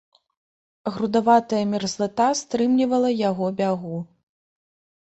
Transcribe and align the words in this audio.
Грудаватая 0.95 1.61
мерзлата 1.75 2.29
стрымлівала 2.43 3.09
яго 3.29 3.55
бягу. 3.63 3.97